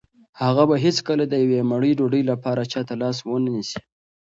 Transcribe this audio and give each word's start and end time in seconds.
هغه 0.43 0.63
به 0.69 0.75
هیڅکله 0.85 1.23
د 1.27 1.33
یوې 1.43 1.59
مړۍ 1.71 1.91
ډوډۍ 1.97 2.23
لپاره 2.31 2.69
چا 2.71 2.81
ته 2.87 2.93
لاس 3.01 3.17
ونه 3.21 3.49
نیسي. 3.55 3.79